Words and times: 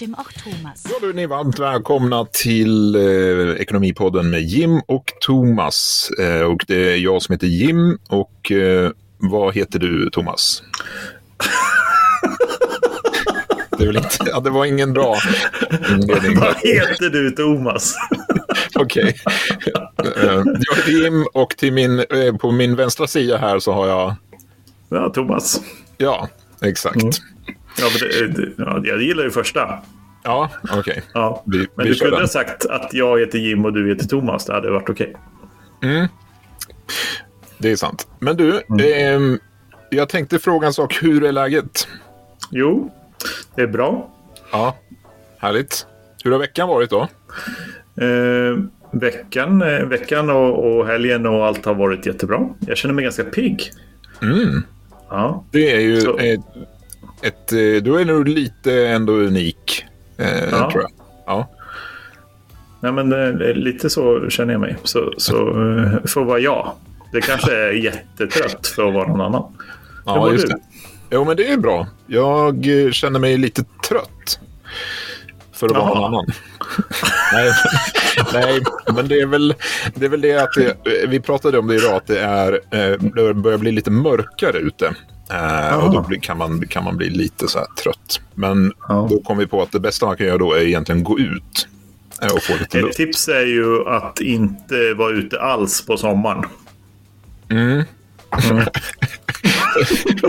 Jim 0.00 0.14
och 0.14 0.34
Thomas. 0.34 0.86
Ja, 0.90 0.96
då 1.00 1.08
är 1.08 1.12
ni 1.12 1.26
varmt 1.26 1.58
välkomna 1.58 2.26
till 2.32 2.94
eh, 2.94 3.60
Ekonomipodden 3.60 4.30
med 4.30 4.42
Jim 4.42 4.80
och 4.86 5.12
Thomas. 5.20 6.10
Eh, 6.20 6.40
och 6.40 6.64
det 6.68 6.92
är 6.92 6.96
jag 6.96 7.22
som 7.22 7.32
heter 7.32 7.46
Jim 7.46 7.98
och 8.08 8.52
eh, 8.52 8.90
vad 9.18 9.54
heter 9.54 9.78
du 9.78 10.10
Thomas? 10.10 10.62
det, 13.78 13.84
är 13.84 13.86
väl 13.86 13.96
inte, 13.96 14.16
ja, 14.26 14.40
det 14.40 14.50
var 14.50 14.64
ingen 14.64 14.92
bra 14.92 15.16
inledning. 15.90 16.38
Vad 16.40 16.56
heter 16.56 17.10
du 17.10 17.30
Thomas? 17.30 17.94
Okej. 18.74 19.16
Eh, 20.04 20.42
jag 20.60 20.76
heter 20.76 20.90
Jim 20.90 21.26
och 21.34 21.56
till 21.56 21.72
min, 21.72 21.98
eh, 21.98 22.36
på 22.40 22.50
min 22.50 22.76
vänstra 22.76 23.06
sida 23.06 23.36
här 23.36 23.58
så 23.58 23.72
har 23.72 23.88
jag... 23.88 24.14
Ja, 24.88 25.10
Thomas. 25.14 25.60
Ja, 25.96 26.28
exakt. 26.62 27.20
Ja, 27.78 27.86
det, 28.00 28.26
det, 28.26 28.48
ja, 28.58 28.80
jag 28.84 29.02
gillar 29.02 29.24
ju 29.24 29.30
första. 29.30 29.78
Ja, 30.24 30.50
okej. 30.72 31.02
Ja. 31.14 31.42
Vi- 31.46 31.66
men 31.74 31.86
vi 31.86 31.92
du 31.92 31.98
kunde 31.98 32.16
ha 32.20 32.26
sagt 32.26 32.66
att 32.66 32.94
jag 32.94 33.20
heter 33.20 33.38
Jim 33.38 33.64
och 33.64 33.72
du 33.72 33.88
heter 33.88 34.06
Thomas. 34.06 34.44
Det 34.46 34.52
hade 34.52 34.70
varit 34.70 34.90
okej. 34.90 35.16
Det 37.58 37.70
är 37.72 37.76
sant. 37.76 38.08
Men 38.18 38.36
du, 38.36 38.60
ehm, 38.94 39.38
jag 39.90 40.08
tänkte 40.08 40.38
fråga 40.38 40.66
en 40.66 40.72
sak. 40.72 40.98
Hur 41.02 41.24
är 41.24 41.32
läget? 41.32 41.88
Jo, 42.50 42.90
det 43.54 43.62
är 43.62 43.66
bra. 43.66 44.10
Ja, 44.52 44.76
härligt. 45.38 45.86
Hur 46.24 46.30
har 46.32 46.38
veckan 46.38 46.68
varit 46.68 46.90
då? 46.90 47.08
Eh, 48.04 48.58
veckan, 48.92 49.62
eh, 49.62 49.84
veckan 49.84 50.30
och, 50.30 50.76
och 50.76 50.86
helgen 50.86 51.26
och 51.26 51.46
allt 51.46 51.64
har 51.64 51.74
varit 51.74 52.06
jättebra. 52.06 52.48
Jag 52.66 52.76
känner 52.76 52.94
mig 52.94 53.04
ganska 53.04 53.24
pigg. 53.24 53.70
Ja, 55.10 55.44
Det 55.50 55.72
är 55.72 55.80
ju 55.80 56.00
Så- 56.00 56.18
ett, 56.18 56.40
ett... 57.26 57.52
eh, 57.52 57.58
Du 57.82 58.00
är 58.00 58.04
nog 58.04 58.28
lite 58.28 58.86
ändå 58.86 59.12
unik, 59.12 59.84
eh, 60.18 60.44
Ja. 60.50 60.70
tror 60.70 60.82
jag. 60.82 60.90
Ja. 61.26 61.50
Nej, 62.80 62.92
men 62.92 63.10
lite 63.54 63.90
så 63.90 64.30
känner 64.30 64.52
jag 64.54 64.60
mig. 64.60 64.76
Så, 64.82 65.12
så 65.16 65.48
eh, 65.48 66.04
får 66.06 66.24
vara 66.24 66.38
jag. 66.38 66.72
Det 67.12 67.20
kanske 67.20 67.54
är 67.54 67.72
jättetrött 67.84 68.66
för 68.66 68.88
att 68.88 68.94
vara 68.94 69.08
någon 69.08 69.20
annan. 69.20 69.56
Ja, 70.06 70.32
just 70.32 70.48
det. 70.48 70.56
Jo, 71.10 71.24
men 71.24 71.36
det 71.36 71.50
är 71.52 71.56
bra. 71.56 71.86
Jag 72.06 72.84
eh, 72.86 72.90
känner 72.90 73.20
mig 73.20 73.36
lite 73.38 73.64
trött. 73.88 74.38
För 75.52 75.66
att 75.66 75.72
vara 75.72 75.82
Jaha. 75.84 75.94
någon 75.94 76.04
annan. 76.04 76.26
nej, 77.32 77.52
nej, 78.32 78.60
men 78.94 79.08
det 79.08 79.20
är 79.20 79.26
väl 79.26 79.54
det, 79.94 80.04
är 80.04 80.08
väl 80.10 80.20
det 80.20 80.36
att 80.42 80.52
det, 80.56 80.76
vi 81.08 81.20
pratade 81.20 81.58
om 81.58 81.66
det 81.66 81.74
idag, 81.74 81.94
att 81.94 82.06
det, 82.06 82.20
är, 82.20 82.60
det 83.26 83.34
börjar 83.34 83.58
bli 83.58 83.72
lite 83.72 83.90
mörkare 83.90 84.58
ute. 84.58 84.94
Eh, 85.30 85.84
och 85.84 85.92
då 85.92 86.00
blir, 86.02 86.18
kan, 86.20 86.38
man, 86.38 86.66
kan 86.68 86.84
man 86.84 86.96
bli 86.96 87.10
lite 87.10 87.48
så 87.48 87.58
här 87.58 87.66
trött. 87.82 88.20
Men 88.34 88.72
Ja. 88.88 89.06
då 89.10 89.20
kom 89.20 89.38
vi 89.38 89.46
på 89.46 89.62
att 89.62 89.72
det 89.72 89.80
bästa 89.80 90.06
man 90.06 90.16
kan 90.16 90.26
göra 90.26 90.38
då 90.38 90.52
är 90.52 90.60
egentligen 90.60 91.04
gå 91.04 91.18
ut 91.18 91.68
eh, 92.22 92.32
och 92.34 92.42
få 92.42 92.52
lite 92.52 92.78
Ett 92.78 92.84
luft. 92.84 92.96
tips 92.96 93.28
är 93.28 93.46
ju 93.46 93.88
att 93.88 94.20
inte 94.20 94.94
vara 94.94 95.10
ute 95.12 95.40
alls 95.40 95.86
på 95.86 95.96
sommaren. 95.96 96.44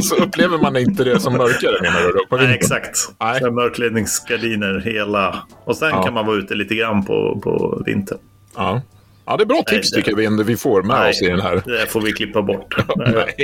så 0.01 0.15
upplever 0.15 0.57
man 0.57 0.75
inte 0.77 1.03
det 1.03 1.19
som 1.19 1.33
mörkare 1.33 1.81
menar 1.81 2.01
du? 2.01 2.11
Då, 2.29 2.37
Nej, 2.37 2.55
exakt. 2.55 2.97
Nej. 3.19 3.39
Så 3.39 3.51
mörkläggningsgardiner 3.51 4.79
hela. 4.85 5.43
Och 5.63 5.77
sen 5.77 5.89
Ja. 5.89 6.03
kan 6.03 6.13
man 6.13 6.25
vara 6.25 6.37
ute 6.37 6.55
lite 6.55 6.75
grann 6.75 7.05
på, 7.05 7.39
på 7.43 7.83
vintern. 7.85 8.17
Ja. 8.55 8.81
Ja, 9.25 9.37
det 9.37 9.43
är 9.43 9.45
bra 9.45 9.63
tips 9.67 9.91
det- 9.91 9.95
tycker 9.95 10.21
jag 10.21 10.43
vi 10.43 10.57
får 10.57 10.83
med 10.83 11.09
oss 11.09 11.21
i 11.21 11.25
den 11.29 11.41
här. 11.41 11.61
det 11.65 11.85
får 11.91 12.01
vi 12.01 12.11
klippa 12.11 12.41
bort. 12.41 12.75
Nej, 12.95 13.35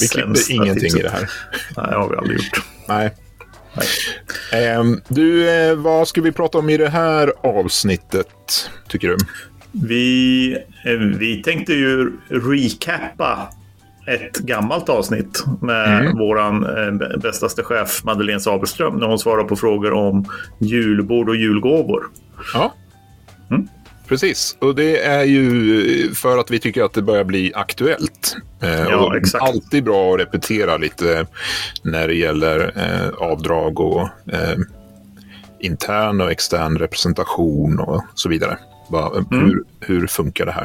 vi 0.00 0.08
klipper 0.08 0.52
ingenting 0.52 0.80
tipset. 0.80 1.00
i 1.00 1.02
det 1.02 1.10
här. 1.10 1.30
Nej, 1.76 1.86
det 1.90 1.96
har 1.96 2.08
vi 2.10 2.16
aldrig 2.16 2.36
gjort. 2.38 2.62
Nej. 2.88 3.14
Nej. 4.52 4.66
Ehm, 4.66 5.00
du, 5.08 5.50
eh, 5.50 5.74
vad 5.74 6.08
ska 6.08 6.20
vi 6.20 6.32
prata 6.32 6.58
om 6.58 6.70
i 6.70 6.76
det 6.76 6.88
här 6.88 7.32
avsnittet, 7.42 8.70
tycker 8.88 9.08
du? 9.08 9.16
Vi, 9.72 10.52
eh, 10.86 10.92
vi 10.92 11.42
tänkte 11.42 11.72
ju 11.72 12.12
recappa 12.28 13.48
ett 14.06 14.36
gammalt 14.38 14.88
avsnitt 14.88 15.44
med 15.62 16.00
Mm. 16.00 16.18
våran 16.18 16.64
eh, 16.64 17.18
bästaste 17.18 17.62
chef 17.62 18.04
Madeleine 18.04 18.40
Sabelström 18.40 18.96
när 18.96 19.06
hon 19.06 19.18
svarar 19.18 19.44
på 19.44 19.56
frågor 19.56 19.92
om 19.92 20.24
julbord 20.58 21.28
och 21.28 21.36
julgåvor. 21.36 22.02
Ja. 22.54 22.74
Mm. 23.50 23.68
Precis, 24.08 24.56
och 24.58 24.74
det 24.74 25.02
är 25.04 25.24
ju 25.24 26.14
för 26.14 26.38
att 26.38 26.50
vi 26.50 26.58
tycker 26.58 26.82
att 26.84 26.92
det 26.92 27.02
börjar 27.02 27.24
bli 27.24 27.52
aktuellt. 27.54 28.36
Eh, 28.62 28.80
Ja, 28.80 29.06
och 29.06 29.16
exakt. 29.16 29.44
Alltid 29.44 29.84
bra 29.84 30.14
att 30.14 30.20
repetera 30.20 30.76
lite 30.76 31.26
när 31.82 32.08
det 32.08 32.14
gäller 32.14 32.72
eh, 32.76 33.08
avdrag 33.30 33.80
och 33.80 34.00
eh, 34.32 34.58
intern 35.60 36.20
och 36.20 36.30
extern 36.30 36.78
representation 36.78 37.78
och 37.78 38.02
så 38.14 38.28
vidare. 38.28 38.58
Va, 38.90 39.24
hur, 39.30 39.62
hur 39.80 40.06
funkar 40.06 40.46
det 40.46 40.52
här? 40.52 40.62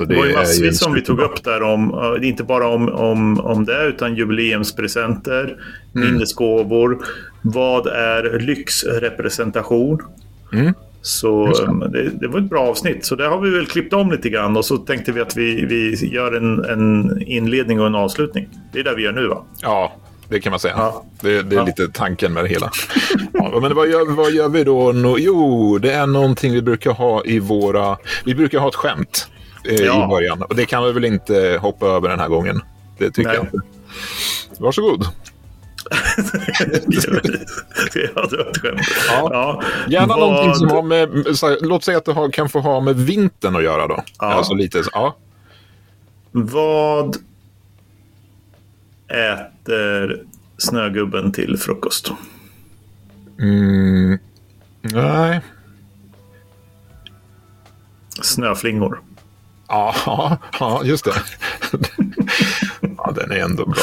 Mm. 0.00 0.08
Det 0.08 0.16
var 0.16 0.26
ju 0.26 0.32
massvis 0.34 0.78
som 0.78 0.94
vi 0.94 1.02
tog 1.02 1.20
upp 1.20 1.44
där 1.44 1.62
om, 1.62 1.94
inte 2.22 2.44
bara 2.44 2.68
om, 2.68 2.88
om, 2.88 3.40
om 3.40 3.64
det, 3.64 3.84
utan 3.86 4.16
jubileumspresenter, 4.16 5.56
Mm. 5.94 6.08
minnesgåvor. 6.12 7.06
Vad 7.42 7.86
är 7.86 8.38
lyxrepresentation? 8.38 9.98
Mm. 10.52 10.74
Så 11.06 11.46
det, 11.92 12.10
det 12.20 12.28
var 12.28 12.38
ett 12.38 12.50
bra 12.50 12.60
avsnitt. 12.60 13.04
Så 13.06 13.14
det 13.16 13.26
har 13.28 13.40
vi 13.40 13.50
väl 13.50 13.66
klippt 13.66 13.92
om 13.92 14.10
lite 14.10 14.28
grann 14.28 14.56
och 14.56 14.64
så 14.64 14.76
tänkte 14.76 15.12
vi 15.12 15.20
att 15.20 15.36
vi, 15.36 15.64
vi 15.64 16.08
gör 16.14 16.32
en, 16.36 16.64
en 16.64 17.22
inledning 17.22 17.80
och 17.80 17.86
en 17.86 17.94
avslutning. 17.94 18.48
Det 18.72 18.80
är 18.80 18.84
det 18.84 18.94
vi 18.94 19.02
gör 19.02 19.12
nu 19.12 19.26
va? 19.26 19.42
Ja, 19.62 19.92
det 20.28 20.40
kan 20.40 20.50
man 20.50 20.60
säga. 20.60 20.74
Ja. 20.76 21.04
Det, 21.20 21.42
det 21.42 21.56
är 21.56 21.58
Ja. 21.60 21.64
lite 21.64 21.88
tanken 21.88 22.32
med 22.32 22.44
det 22.44 22.48
hela. 22.48 22.70
Ja, 23.32 23.58
men 23.62 23.74
vad 23.74 23.88
gör, 23.88 24.10
vad 24.16 24.30
gör 24.32 24.48
vi 24.48 24.64
då? 24.64 25.16
Jo, 25.18 25.78
det 25.78 25.92
är 25.92 26.06
någonting 26.06 26.52
vi 26.52 26.62
brukar 26.62 26.90
ha 26.90 27.24
i 27.24 27.38
våra... 27.38 27.96
Vi 28.24 28.34
brukar 28.34 28.58
ha 28.58 28.68
ett 28.68 28.74
skämt 28.74 29.28
eh, 29.68 29.74
i 29.74 30.06
början. 30.08 30.42
Och 30.42 30.56
det 30.56 30.64
kan 30.66 30.84
vi 30.84 30.92
väl 30.92 31.04
inte 31.04 31.58
hoppa 31.62 31.86
över 31.86 32.08
den 32.08 32.20
här 32.20 32.28
gången. 32.28 32.60
Det 32.98 33.10
tycker 33.10 33.28
Nej. 33.28 33.36
jag 33.36 33.44
inte. 33.44 33.58
Varsågod. 34.62 35.04
Ja, 38.14 38.26
det 38.30 38.36
var 38.36 38.50
ett 38.50 38.56
skämt. 38.62 38.80
Ja. 39.08 39.62
Gärna 39.88 40.06
Vad- 40.06 40.18
någonting 40.18 40.54
som 40.54 40.68
har 40.68 40.82
med... 40.82 41.08
Här, 41.08 41.66
låt 41.66 41.84
säga 41.84 41.98
att 41.98 42.04
det 42.04 42.12
har, 42.12 42.30
kan 42.30 42.48
få 42.48 42.60
ha 42.60 42.80
med 42.80 42.96
vintern 42.96 43.56
att 43.56 43.62
göra 43.62 43.86
då. 43.86 44.02
Ja. 44.18 44.26
Alltså 44.26 44.54
lite 44.54 44.82
ja. 44.92 45.16
Vad 46.32 47.16
äter 49.08 50.22
snögubben 50.58 51.32
till 51.32 51.56
frukost? 51.58 52.10
Mm, 53.40 54.18
nej. 54.80 55.40
Snöflingor. 58.22 59.00
Ja, 59.68 59.94
ja, 60.06 60.38
ja, 60.60 60.80
just 60.84 61.04
det. 61.04 61.12
ja, 62.96 63.12
den 63.16 63.30
är 63.32 63.36
ändå 63.36 63.66
bra. 63.66 63.82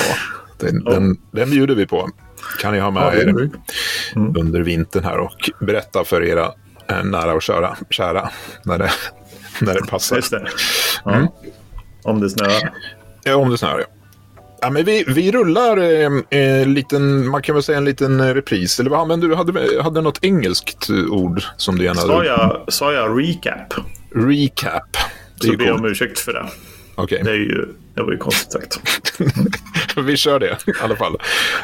Den, 0.57 0.83
den, 0.83 1.17
den 1.31 1.49
bjuder 1.49 1.75
vi 1.75 1.85
på. 1.87 2.09
Kan 2.61 2.73
ni 2.73 2.79
ha 2.79 2.91
med 2.91 3.03
Ja, 3.03 3.13
er 3.13 3.33
vi. 3.33 4.39
under 4.39 4.61
vintern 4.61 5.03
här 5.03 5.17
och 5.17 5.51
berätta 5.59 6.03
för 6.03 6.23
era 6.23 6.51
eh, 6.89 7.03
nära 7.03 7.33
och 7.33 7.41
kära, 7.41 7.77
kära 7.89 8.29
när, 8.65 8.77
det, 8.77 8.91
när 9.61 9.73
det 9.73 9.87
passar. 9.87 10.15
Just 10.15 10.31
det. 10.31 10.47
Ja. 11.05 11.13
Mm. 11.13 11.27
Om 12.03 12.19
det 12.19 12.29
snöar. 12.29 12.71
Ja, 13.23 13.35
om 13.35 13.49
det 13.49 13.57
snöar, 13.57 13.79
ja. 13.79 13.85
Ja, 14.61 14.69
men 14.69 14.85
vi, 14.85 15.03
vi 15.07 15.31
rullar 15.31 15.77
eh, 15.77 16.39
eh, 16.39 16.67
liten, 16.67 17.29
man 17.29 17.41
kan 17.41 17.55
väl 17.55 17.63
säga 17.63 17.77
en 17.77 17.85
liten 17.85 18.19
eh, 18.19 18.33
repris. 18.33 18.79
Eller 18.79 18.89
vad 18.89 18.99
använde 18.99 19.27
du? 19.27 19.35
Hade, 19.35 19.83
hade 19.83 20.01
något 20.01 20.23
engelskt 20.23 20.89
ord 21.09 21.43
som 21.57 21.77
du 21.77 21.83
gärna... 21.83 22.01
Sa 22.01 22.23
jag, 22.25 22.65
sa 22.67 22.93
jag 22.93 23.19
recap? 23.19 23.73
Recap. 24.15 24.97
Det 25.41 25.47
Så 25.47 25.53
jag 25.59 25.75
om 25.75 25.85
ursäkt 25.85 26.19
för 26.19 26.33
det. 26.33 26.45
Okej. 26.95 27.21
Det, 27.23 27.31
är 27.31 27.35
ju, 27.35 27.67
det 27.95 28.03
var 28.03 28.11
ju 28.11 28.17
konstigt 28.17 28.51
sagt. 28.51 28.81
vi 29.97 30.17
kör 30.17 30.39
det 30.39 30.57
i 30.67 30.71
alla 30.83 30.95
fall. 30.95 31.17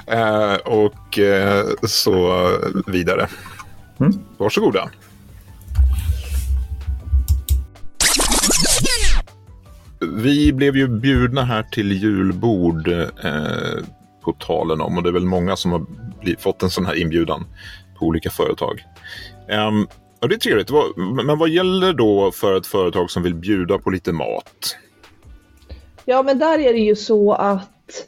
Eh, 0.07 0.53
och 0.53 1.19
eh, 1.19 1.65
så 1.83 2.47
vidare. 2.87 3.27
Mm. 3.99 4.13
Varsågoda. 4.37 4.89
Vi 10.01 10.53
blev 10.53 10.77
ju 10.77 10.87
bjudna 10.87 11.43
här 11.43 11.63
till 11.63 11.91
julbord 11.91 12.87
eh, 12.87 13.83
på 14.23 14.31
talen 14.33 14.81
om 14.81 14.97
och 14.97 15.03
det 15.03 15.09
är 15.09 15.13
väl 15.13 15.25
många 15.25 15.55
som 15.55 15.71
har 15.71 15.85
fått 16.39 16.63
en 16.63 16.69
sån 16.69 16.85
här 16.85 16.95
inbjudan 16.95 17.45
på 17.99 18.05
olika 18.05 18.29
företag. 18.29 18.83
Ehm, 19.49 19.87
och 20.21 20.29
det 20.29 20.35
är 20.35 20.39
trevligt. 20.39 20.69
Men 21.25 21.37
vad 21.37 21.49
gäller 21.49 21.93
då 21.93 22.31
för 22.31 22.57
ett 22.57 22.67
företag 22.67 23.11
som 23.11 23.23
vill 23.23 23.35
bjuda 23.35 23.77
på 23.77 23.89
lite 23.89 24.13
mat? 24.13 24.75
Ja, 26.09 26.23
men 26.23 26.39
där 26.39 26.59
är 26.59 26.73
det 26.73 26.79
ju 26.79 26.95
så 26.95 27.33
att 27.33 28.07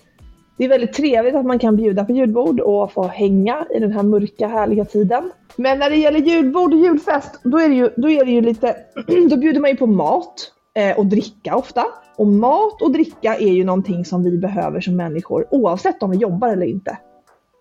det 0.57 0.65
är 0.65 0.69
väldigt 0.69 0.93
trevligt 0.93 1.35
att 1.35 1.45
man 1.45 1.59
kan 1.59 1.75
bjuda 1.75 2.05
på 2.05 2.11
julbord 2.11 2.59
och 2.59 2.91
få 2.91 3.03
hänga 3.03 3.65
i 3.75 3.79
den 3.79 3.91
här 3.91 4.03
mörka 4.03 4.47
härliga 4.47 4.85
tiden. 4.85 5.31
Men 5.55 5.79
när 5.79 5.89
det 5.89 5.95
gäller 5.95 6.19
julbord 6.19 6.73
och 6.73 6.79
julfest, 6.79 7.39
då 7.43 7.59
är 7.59 7.69
det 7.69 7.75
ju, 7.75 7.89
då 7.97 8.09
är 8.09 8.25
det 8.25 8.31
ju 8.31 8.41
lite, 8.41 8.75
då 9.29 9.37
bjuder 9.37 9.59
man 9.59 9.69
ju 9.69 9.77
på 9.77 9.87
mat 9.87 10.51
eh, 10.75 10.97
och 10.97 11.05
dricka 11.05 11.55
ofta. 11.55 11.85
Och 12.15 12.27
mat 12.27 12.81
och 12.81 12.91
dricka 12.91 13.35
är 13.35 13.51
ju 13.51 13.63
någonting 13.63 14.05
som 14.05 14.23
vi 14.23 14.37
behöver 14.37 14.81
som 14.81 14.95
människor 14.95 15.47
oavsett 15.51 16.03
om 16.03 16.11
vi 16.11 16.17
jobbar 16.17 16.47
eller 16.47 16.65
inte. 16.65 16.97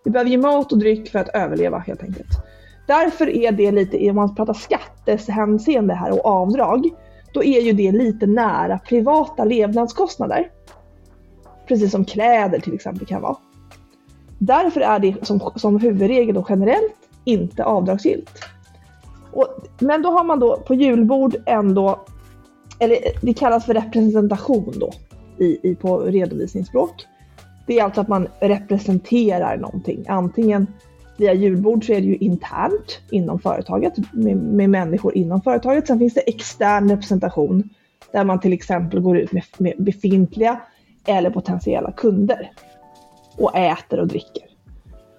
Vi 0.05 0.11
behöver 0.11 0.31
ju 0.31 0.39
mat 0.39 0.73
och 0.73 0.79
dryck 0.79 1.11
för 1.11 1.19
att 1.19 1.29
överleva 1.29 1.79
helt 1.79 2.03
enkelt. 2.03 2.31
Därför 2.87 3.29
är 3.29 3.53
det 3.53 3.71
lite, 3.71 4.11
om 4.11 4.17
man 4.17 4.35
pratar 4.35 4.55
skattehänseende 4.55 5.95
här 5.95 6.13
och 6.13 6.27
avdrag, 6.27 6.91
då 7.33 7.45
är 7.45 7.61
ju 7.61 7.73
det 7.73 7.93
lite 7.93 8.27
nära 8.27 8.79
privata 8.79 9.45
levnadskostnader. 9.45 10.51
Precis 11.69 11.91
som 11.91 12.05
kläder 12.05 12.61
till 12.61 12.75
exempel 12.75 13.07
kan 13.07 13.23
vara. 13.23 13.37
Därför 14.39 14.81
är 14.81 14.99
det 14.99 15.27
som, 15.27 15.51
som 15.57 15.81
huvudregel 15.81 16.37
och 16.37 16.47
generellt 16.49 16.95
inte 17.25 17.65
avdragsgillt. 17.65 18.45
Och, 19.33 19.47
men 19.79 20.03
då 20.03 20.11
har 20.11 20.25
man 20.25 20.41
då 20.41 20.57
på 20.57 20.75
julbord 20.75 21.37
ändå, 21.47 22.01
eller 22.79 22.99
det 23.23 23.35
kallas 23.35 23.67
för 23.67 23.75
representation 23.75 24.75
då 24.77 24.91
i, 25.39 25.71
i, 25.71 25.75
på 25.75 25.99
redovisningsspråk. 25.99 27.07
Det 27.67 27.79
är 27.79 27.85
alltså 27.85 28.01
att 28.01 28.09
man 28.09 28.29
representerar 28.41 29.57
någonting. 29.57 30.05
Antingen 30.09 30.67
via 31.21 31.35
julbord 31.35 31.87
så 31.87 31.93
är 31.93 32.01
det 32.01 32.07
ju 32.07 32.17
internt 32.17 33.01
inom 33.11 33.39
företaget 33.39 33.95
med, 34.13 34.37
med 34.37 34.71
människor 34.71 35.17
inom 35.17 35.43
företaget. 35.43 35.87
Sen 35.87 35.99
finns 35.99 36.15
det 36.15 36.21
extern 36.21 36.91
representation 36.91 37.69
där 38.13 38.25
man 38.25 38.41
till 38.41 38.53
exempel 38.53 39.01
går 39.01 39.19
ut 39.19 39.33
med, 39.33 39.43
med 39.59 39.75
befintliga 39.79 40.61
eller 41.07 41.31
potentiella 41.31 41.93
kunder 41.93 42.51
och 43.39 43.57
äter 43.57 44.01
och 44.01 44.07
dricker. 44.07 44.43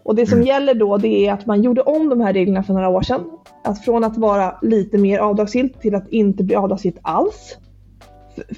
Och 0.03 0.15
det 0.15 0.25
som 0.25 0.38
mm. 0.38 0.48
gäller 0.48 0.74
då 0.74 0.98
det 0.98 1.27
är 1.27 1.33
att 1.33 1.45
man 1.45 1.63
gjorde 1.63 1.81
om 1.81 2.09
de 2.09 2.21
här 2.21 2.33
reglerna 2.33 2.63
för 2.63 2.74
några 2.74 2.89
år 2.89 3.01
sedan. 3.01 3.21
Att 3.63 3.86
från 3.86 4.04
att 4.04 4.18
vara 4.18 4.59
lite 4.62 4.97
mer 4.97 5.19
avdragsgillt 5.19 5.81
till 5.81 5.95
att 5.95 6.09
inte 6.09 6.44
bli 6.44 6.56
avdragsgillt 6.56 7.00
alls. 7.01 7.57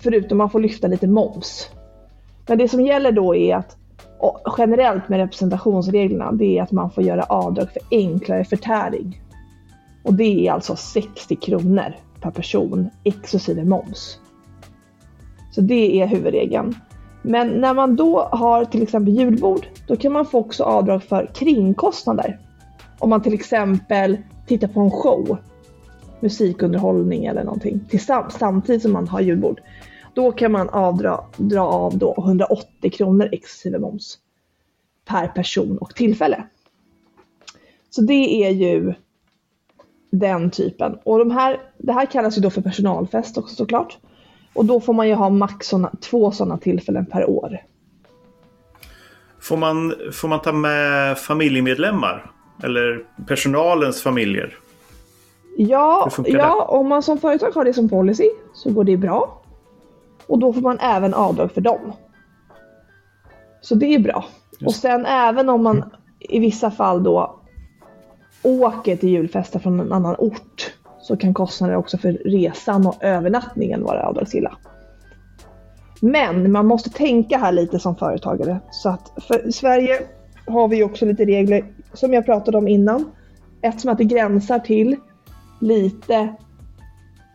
Förutom 0.01 0.37
man 0.37 0.49
får 0.49 0.59
lyfta 0.59 0.87
lite 0.87 1.07
moms. 1.07 1.69
Men 2.47 2.57
det 2.57 2.67
som 2.67 2.81
gäller 2.81 3.11
då 3.11 3.35
är 3.35 3.55
att 3.55 3.77
generellt 4.57 5.09
med 5.09 5.19
representationsreglerna 5.19 6.31
det 6.31 6.57
är 6.57 6.63
att 6.63 6.71
man 6.71 6.91
får 6.91 7.03
göra 7.03 7.23
avdrag 7.23 7.69
för 7.71 7.81
enklare 7.91 8.45
förtäring. 8.45 9.21
Och 10.03 10.13
det 10.13 10.47
är 10.47 10.51
alltså 10.51 10.75
60 10.75 11.35
kronor 11.35 11.95
per 12.21 12.31
person 12.31 12.89
exklusive 13.03 13.65
moms. 13.65 14.19
Så 15.51 15.61
det 15.61 16.01
är 16.01 16.07
huvudregeln. 16.07 16.75
Men 17.21 17.47
när 17.47 17.73
man 17.73 17.95
då 17.95 18.19
har 18.31 18.65
till 18.65 18.83
exempel 18.83 19.13
julbord, 19.13 19.67
då 19.87 19.95
kan 19.95 20.11
man 20.11 20.25
få 20.25 20.39
också 20.39 20.63
avdrag 20.63 21.03
för 21.03 21.31
kringkostnader. 21.33 22.39
Om 22.99 23.09
man 23.09 23.21
till 23.21 23.33
exempel 23.33 24.17
tittar 24.47 24.67
på 24.67 24.79
en 24.79 24.91
show, 24.91 25.37
musikunderhållning 26.19 27.25
eller 27.25 27.43
någonting, 27.43 27.79
samtidigt 28.29 28.81
som 28.81 28.91
man 28.91 29.07
har 29.07 29.21
julbord. 29.21 29.61
Då 30.13 30.31
kan 30.31 30.51
man 30.51 30.69
avdra, 30.69 31.25
dra 31.37 31.61
av 31.61 31.97
då 31.97 32.15
180 32.17 32.91
kronor 32.91 33.29
exklusive 33.31 33.79
moms 33.79 34.17
per 35.05 35.27
person 35.27 35.77
och 35.77 35.95
tillfälle. 35.95 36.43
Så 37.89 38.01
det 38.01 38.43
är 38.45 38.49
ju 38.49 38.93
den 40.11 40.51
typen. 40.51 40.97
Och 41.03 41.19
de 41.19 41.31
här, 41.31 41.61
det 41.77 41.93
här 41.93 42.05
kallas 42.05 42.37
ju 42.37 42.41
då 42.41 42.49
för 42.49 42.61
personalfest 42.61 43.37
också 43.37 43.55
såklart. 43.55 43.97
Och 44.53 44.65
då 44.65 44.79
får 44.79 44.93
man 44.93 45.07
ju 45.07 45.13
ha 45.13 45.29
max 45.29 45.67
såna, 45.67 45.91
två 46.01 46.31
sådana 46.31 46.57
tillfällen 46.57 47.05
per 47.05 47.29
år. 47.29 47.57
Får 49.39 49.57
man, 49.57 49.93
får 50.13 50.27
man 50.27 50.41
ta 50.41 50.51
med 50.51 51.17
familjemedlemmar? 51.17 52.31
Eller 52.63 53.05
personalens 53.27 54.01
familjer? 54.01 54.57
Ja, 55.57 56.09
ja 56.25 56.65
om 56.65 56.87
man 56.87 57.03
som 57.03 57.17
företag 57.17 57.51
har 57.51 57.65
det 57.65 57.73
som 57.73 57.89
policy 57.89 58.29
så 58.53 58.71
går 58.71 58.83
det 58.83 58.97
bra. 58.97 59.42
Och 60.27 60.39
då 60.39 60.53
får 60.53 60.61
man 60.61 60.79
även 60.79 61.13
avdrag 61.13 61.51
för 61.51 61.61
dem. 61.61 61.93
Så 63.61 63.75
det 63.75 63.85
är 63.85 63.99
bra. 63.99 64.25
Just. 64.51 64.65
Och 64.65 64.75
sen 64.75 65.05
även 65.05 65.49
om 65.49 65.63
man 65.63 65.83
i 66.19 66.39
vissa 66.39 66.71
fall 66.71 67.03
då 67.03 67.39
åker 68.43 68.95
till 68.95 69.09
julfester 69.09 69.59
från 69.59 69.79
en 69.79 69.91
annan 69.91 70.15
ort 70.17 70.73
så 71.01 71.17
kan 71.17 71.33
kostnader 71.33 71.75
också 71.75 71.97
för 71.97 72.11
resan 72.11 72.87
och 72.87 73.03
övernattningen 73.03 73.83
vara 73.83 74.07
avdragsgilla. 74.07 74.57
Men 76.01 76.51
man 76.51 76.65
måste 76.65 76.89
tänka 76.89 77.37
här 77.37 77.51
lite 77.51 77.79
som 77.79 77.95
företagare. 77.95 78.59
Så 78.71 78.89
att 78.89 79.11
för 79.27 79.51
Sverige 79.51 80.01
har 80.47 80.67
vi 80.67 80.83
också 80.83 81.05
lite 81.05 81.25
regler 81.25 81.65
som 81.93 82.13
jag 82.13 82.25
pratade 82.25 82.57
om 82.57 82.67
innan. 82.67 83.11
Eftersom 83.61 83.91
att 83.91 83.97
det 83.97 84.03
gränsar 84.03 84.59
till 84.59 84.95
lite 85.61 86.35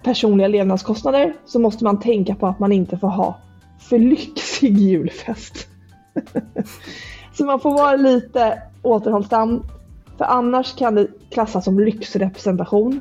personliga 0.02 0.48
levnadskostnader 0.48 1.34
så 1.46 1.58
måste 1.58 1.84
man 1.84 2.00
tänka 2.00 2.34
på 2.34 2.46
att 2.46 2.58
man 2.58 2.72
inte 2.72 2.98
får 2.98 3.08
ha 3.08 3.38
för 3.78 3.98
lyxig 3.98 4.78
julfest. 4.78 5.68
så 7.34 7.44
man 7.44 7.60
får 7.60 7.70
vara 7.70 7.96
lite 7.96 8.62
återhållsam. 8.82 9.62
För 10.18 10.24
annars 10.24 10.74
kan 10.74 10.94
det 10.94 11.08
klassas 11.30 11.64
som 11.64 11.80
lyxrepresentation. 11.80 13.00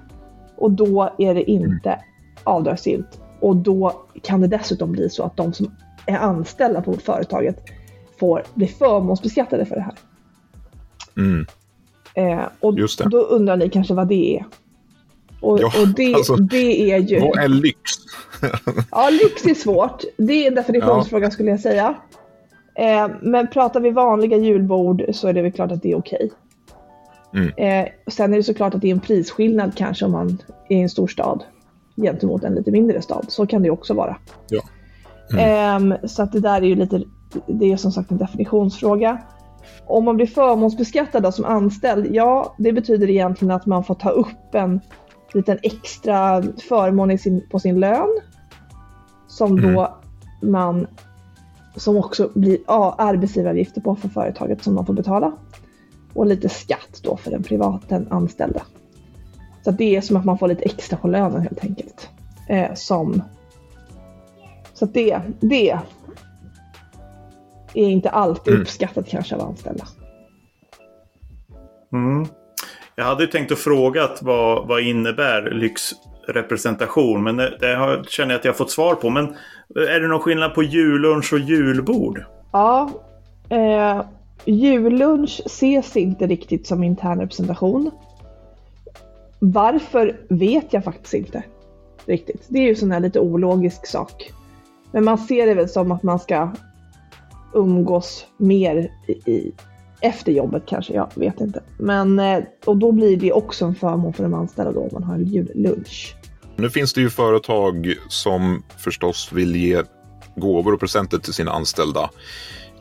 Och 0.57 0.71
då 0.71 1.13
är 1.17 1.35
det 1.35 1.51
inte 1.51 1.99
avdragsgillt. 2.43 3.21
Och 3.39 3.55
då 3.55 4.05
kan 4.23 4.41
det 4.41 4.47
dessutom 4.47 4.91
bli 4.91 5.09
så 5.09 5.23
att 5.23 5.37
de 5.37 5.53
som 5.53 5.71
är 6.05 6.17
anställda 6.17 6.81
på 6.81 6.93
företaget 6.93 7.63
får 8.19 8.43
bli 8.53 8.67
förmånsbeskattade 8.67 9.65
för 9.65 9.75
det 9.75 9.81
här. 9.81 9.95
Mm. 11.17 11.45
Eh, 12.13 12.45
och 12.59 12.75
då 13.09 13.21
undrar 13.21 13.57
ni 13.57 13.69
kanske 13.69 13.93
vad 13.93 14.07
det 14.07 14.37
är. 14.37 14.45
Och, 15.41 15.59
ja, 15.61 15.71
och 15.81 15.87
det, 15.87 16.13
alltså, 16.13 16.35
det 16.35 16.91
är 16.91 16.97
ju... 16.97 17.19
Vad 17.19 17.37
är 17.37 17.47
lyx? 17.47 17.79
ja, 18.91 19.09
lyx 19.09 19.45
är 19.45 19.53
svårt. 19.53 20.03
Det 20.17 20.33
är 20.33 20.47
en 20.47 20.55
definitionsfråga 20.55 21.25
ja. 21.25 21.31
skulle 21.31 21.49
jag 21.49 21.59
säga. 21.59 21.95
Eh, 22.75 23.07
men 23.21 23.47
pratar 23.47 23.79
vi 23.79 23.89
vanliga 23.89 24.37
julbord 24.37 25.03
så 25.13 25.27
är 25.27 25.33
det 25.33 25.41
väl 25.41 25.51
klart 25.51 25.71
att 25.71 25.83
det 25.83 25.91
är 25.91 25.97
okej. 25.97 26.31
Mm. 27.33 27.51
Eh, 27.57 27.91
sen 28.07 28.33
är 28.33 28.37
det 28.37 28.43
såklart 28.43 28.73
att 28.73 28.81
det 28.81 28.87
är 28.87 28.91
en 28.91 28.99
prisskillnad 28.99 29.77
kanske 29.77 30.05
om 30.05 30.11
man 30.11 30.37
är 30.69 30.77
i 30.77 30.81
en 30.81 30.89
stor 30.89 31.07
stad 31.07 31.43
gentemot 31.95 32.43
en 32.43 32.55
lite 32.55 32.71
mindre 32.71 33.01
stad. 33.01 33.25
Så 33.29 33.47
kan 33.47 33.63
det 33.63 33.69
också 33.69 33.93
vara. 33.93 34.17
Ja. 34.49 34.61
Mm. 35.33 35.91
Eh, 35.91 35.97
så 36.07 36.23
att 36.23 36.31
det 36.31 36.39
där 36.39 36.61
är 36.61 36.65
ju 36.65 36.75
lite, 36.75 37.03
det 37.47 37.71
är 37.71 37.77
som 37.77 37.91
sagt 37.91 38.11
en 38.11 38.17
definitionsfråga. 38.17 39.17
Om 39.87 40.05
man 40.05 40.15
blir 40.15 40.27
förmånsbeskattad 40.27 41.33
som 41.33 41.45
anställd, 41.45 42.15
ja 42.15 42.55
det 42.57 42.73
betyder 42.73 43.09
egentligen 43.09 43.51
att 43.51 43.65
man 43.65 43.83
får 43.83 43.95
ta 43.95 44.09
upp 44.09 44.55
en 44.55 44.81
liten 45.35 45.59
extra 45.63 46.43
förmån 46.67 47.17
sin, 47.17 47.47
på 47.49 47.59
sin 47.59 47.79
lön. 47.79 48.09
Som 49.27 49.57
mm. 49.57 49.73
då 49.73 49.97
man 50.41 50.87
som 51.75 51.97
också 51.97 52.31
blir 52.35 52.57
ja, 52.67 52.95
arbetsgivaravgifter 52.97 53.81
på 53.81 53.95
för 53.95 54.09
företaget 54.09 54.63
som 54.63 54.75
man 54.75 54.85
får 54.85 54.93
betala. 54.93 55.31
Och 56.13 56.25
lite 56.25 56.49
skatt 56.49 56.99
då 57.03 57.17
för 57.17 57.31
den 57.31 57.43
privata 57.43 58.01
anställda. 58.09 58.61
Så 59.63 59.71
det 59.71 59.95
är 59.95 60.01
som 60.01 60.17
att 60.17 60.25
man 60.25 60.37
får 60.37 60.47
lite 60.47 60.63
extra 60.63 60.97
på 60.97 61.07
lönen 61.07 61.41
helt 61.41 61.63
enkelt. 61.63 62.09
Eh, 62.49 62.73
som... 62.73 63.21
Så 64.73 64.85
det, 64.85 65.21
det 65.39 65.71
är 67.73 67.89
inte 67.89 68.09
alltid 68.09 68.53
mm. 68.53 68.61
uppskattat 68.61 69.07
kanske 69.07 69.35
av 69.35 69.41
anställda. 69.41 69.87
Mm. 71.93 72.27
Jag 72.99 73.05
hade 73.05 73.27
tänkt 73.27 73.51
att 73.51 73.59
fråga 73.59 74.09
vad, 74.21 74.67
vad 74.67 74.81
innebär 74.81 75.51
lyxrepresentation, 75.51 77.23
men 77.23 77.37
det, 77.37 77.57
det 77.59 77.75
har, 77.75 78.03
känner 78.03 78.31
jag 78.31 78.39
att 78.39 78.45
jag 78.45 78.51
har 78.51 78.57
fått 78.57 78.71
svar 78.71 78.95
på. 78.95 79.09
Men 79.09 79.35
är 79.75 79.99
det 79.99 80.07
någon 80.07 80.19
skillnad 80.19 80.53
på 80.53 80.63
jullunch 80.63 81.33
och 81.33 81.39
julbord? 81.39 82.23
Ja, 82.51 82.91
eh, 83.49 84.01
jullunch 84.45 85.41
ses 85.45 85.97
inte 85.97 86.27
riktigt 86.27 86.67
som 86.67 86.83
intern 86.83 87.19
representation. 87.19 87.91
Varför 89.39 90.19
vet 90.29 90.73
jag 90.73 90.83
faktiskt 90.83 91.13
inte 91.13 91.43
riktigt. 92.05 92.45
Det 92.47 92.59
är 92.59 92.63
ju 92.63 92.75
sån 92.75 92.91
här 92.91 92.99
lite 92.99 93.19
ologisk 93.19 93.87
sak. 93.87 94.31
Men 94.91 95.03
man 95.03 95.17
ser 95.17 95.47
det 95.47 95.53
väl 95.53 95.69
som 95.69 95.91
att 95.91 96.03
man 96.03 96.19
ska 96.19 96.51
umgås 97.53 98.25
mer 98.37 98.91
i, 99.07 99.31
i 99.31 99.53
efter 100.01 100.31
jobbet 100.31 100.63
kanske, 100.65 100.93
jag 100.93 101.09
vet 101.15 101.41
inte. 101.41 101.63
Men, 101.77 102.19
eh, 102.19 102.43
och 102.65 102.77
då 102.77 102.91
blir 102.91 103.17
det 103.17 103.31
också 103.31 103.65
en 103.65 103.75
förmån 103.75 104.13
för 104.13 104.23
de 104.23 104.33
anställda 104.33 104.71
då 104.71 104.81
om 104.81 104.89
man 104.91 105.03
har 105.03 105.15
en 105.15 105.25
jullunch. 105.25 106.15
Nu 106.55 106.69
finns 106.69 106.93
det 106.93 107.01
ju 107.01 107.09
företag 107.09 107.93
som 108.07 108.63
förstås 108.77 109.31
vill 109.33 109.55
ge 109.55 109.83
gåvor 110.35 110.73
och 110.73 110.79
presenter 110.79 111.17
till 111.17 111.33
sina 111.33 111.51
anställda. 111.51 112.09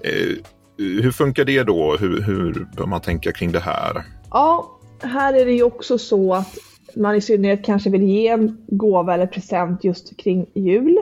Eh, 0.00 0.36
hur 0.78 1.10
funkar 1.10 1.44
det 1.44 1.62
då? 1.62 1.96
Hur, 1.96 2.22
hur 2.22 2.66
bör 2.76 2.86
man 2.86 3.00
tänka 3.00 3.32
kring 3.32 3.52
det 3.52 3.60
här? 3.60 4.02
Ja, 4.30 4.78
här 5.02 5.34
är 5.34 5.46
det 5.46 5.52
ju 5.52 5.62
också 5.62 5.98
så 5.98 6.34
att 6.34 6.58
man 6.96 7.14
i 7.14 7.20
synnerhet 7.20 7.64
kanske 7.64 7.90
vill 7.90 8.02
ge 8.02 8.28
en 8.28 8.64
gåva 8.66 9.14
eller 9.14 9.26
present 9.26 9.84
just 9.84 10.16
kring 10.16 10.46
jul. 10.54 10.98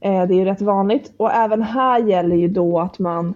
Eh, 0.00 0.26
det 0.26 0.40
är 0.40 0.44
rätt 0.44 0.62
vanligt 0.62 1.12
och 1.16 1.32
även 1.32 1.62
här 1.62 2.08
gäller 2.08 2.36
ju 2.36 2.48
då 2.48 2.80
att 2.80 2.98
man 2.98 3.34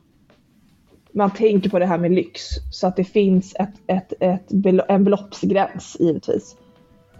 man 1.13 1.31
tänker 1.31 1.71
på 1.71 1.79
det 1.79 1.87
här 1.87 1.99
med 1.99 2.11
lyx 2.11 2.43
så 2.71 2.87
att 2.87 2.97
det 2.97 3.05
finns 3.05 3.55
ett, 3.59 3.75
ett, 3.87 4.13
ett, 4.21 4.53
en 4.89 5.05
beloppsgräns 5.05 5.97
givetvis. 6.01 6.57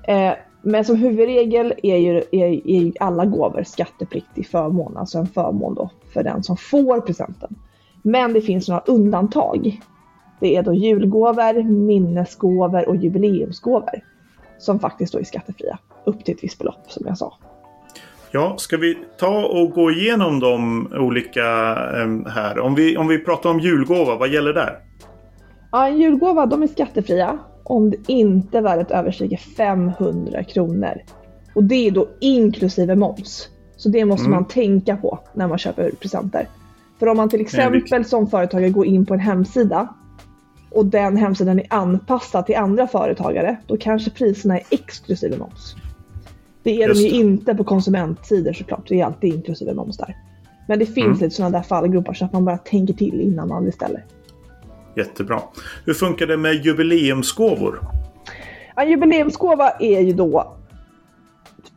Eh, 0.05 0.33
men 0.63 0.85
som 0.85 0.97
huvudregel 0.97 1.75
är 1.83 1.97
ju, 1.97 2.23
är, 2.33 2.69
är 2.69 2.93
alla 3.01 3.25
gåvor 3.25 3.63
skattepliktig 3.63 4.47
förmån, 4.47 4.97
alltså 4.97 5.19
en 5.19 5.27
förmån 5.27 5.75
då 5.75 5.91
för 6.13 6.23
den 6.23 6.43
som 6.43 6.57
får 6.57 7.01
presenten. 7.01 7.57
Men 8.03 8.33
det 8.33 8.41
finns 8.41 8.69
några 8.69 8.83
undantag. 8.87 9.81
Det 10.41 10.57
är 10.57 10.63
då 10.63 10.75
julgåvor, 10.75 11.63
minnesgåvor 11.63 12.89
och 12.89 12.97
jubileumsgåvor 12.97 14.01
som 14.59 14.79
faktiskt 14.79 15.13
då 15.13 15.19
är 15.19 15.25
skattefria 15.25 15.79
upp 16.05 16.25
till 16.25 16.35
ett 16.35 16.45
visst 16.45 16.59
belopp 16.59 16.85
som 16.91 17.07
jag 17.07 17.19
sa. 17.19 17.35
Ja, 18.35 18.55
ska 18.59 18.77
vi 18.77 18.99
ta 19.19 19.45
och 19.47 19.71
gå 19.71 19.91
igenom 19.91 20.41
de 20.41 20.89
olika 20.93 21.43
eh, 21.73 22.33
här? 22.33 22.59
Om 22.59 22.75
vi, 22.75 22.97
om 22.97 23.09
vi 23.09 23.19
pratar 23.19 23.51
om 23.51 23.61
julgåva, 23.61 24.17
vad 24.17 24.29
gäller 24.29 24.53
där? 24.53 24.79
Ja, 25.73 25.89
en 25.89 26.01
julgåva 26.01 26.47
de 26.47 26.63
är 26.63 26.67
skattefria 26.67 27.39
om 27.65 27.91
det 27.91 27.97
inte 28.07 28.61
värdet 28.61 28.91
överstiger 28.91 29.37
500 29.37 30.45
kronor. 30.45 31.03
Och 31.55 31.65
det 31.65 31.87
är 31.87 31.91
då 31.91 32.09
inklusive 32.21 32.97
moms. 32.97 33.49
Så 33.77 33.89
det 33.89 34.05
måste 34.05 34.27
mm. 34.27 34.35
man 34.35 34.45
tänka 34.45 34.97
på 34.97 35.19
när 35.35 35.49
man 35.49 35.59
köper 35.59 35.91
presenter. 35.91 36.49
För 36.99 37.07
om 37.07 37.17
man 37.17 37.29
till 37.29 37.41
exempel 37.41 38.05
som 38.05 38.27
företagare 38.27 38.71
går 38.71 38.87
in 38.87 39.07
på 39.07 39.15
en 39.15 39.21
hemsida 39.21 39.89
och 40.71 40.87
den 40.87 41.17
hemsidan 41.17 41.59
är 41.59 41.67
anpassad 41.71 42.47
till 42.47 42.57
andra 42.57 42.87
företagare, 42.87 43.57
då 43.67 43.77
kanske 43.77 44.11
priserna 44.11 44.59
är 44.59 44.65
exklusive 44.71 45.39
moms. 45.39 45.77
Det 46.63 46.83
är 46.83 46.89
Just 46.89 47.03
de 47.03 47.09
ju 47.09 47.11
det. 47.11 47.17
inte 47.17 47.55
på 47.55 47.65
konsumentsidor 47.65 48.53
såklart, 48.53 48.89
det 48.89 49.01
är 49.01 49.05
alltid 49.05 49.35
inklusive 49.35 49.75
moms 49.75 49.97
där. 49.97 50.17
Men 50.69 50.79
det 50.79 50.87
finns 50.87 51.07
mm. 51.07 51.19
lite 51.19 51.31
sådana 51.31 51.59
där 51.59 51.65
fallgropar 51.65 52.15
så 52.15 52.25
att 52.25 52.33
man 52.33 52.45
bara 52.45 52.59
tänker 52.59 52.95
till 52.95 53.21
innan 53.21 53.49
man 53.49 53.65
beställer. 53.65 54.05
Jättebra. 54.97 55.43
Hur 55.85 55.95
funkar 55.95 56.27
det 56.27 56.37
med 56.37 56.55
jubileumsgåvor? 56.55 57.81
En 58.77 58.91
jubileumsgåva 58.91 59.71
är 59.71 60.01
ju 60.01 60.13
då 60.13 60.57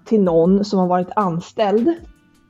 till 0.06 0.22
någon 0.22 0.65
som 0.65 0.80
har 0.80 0.88
varit 0.88 1.10
anställd 1.15 1.94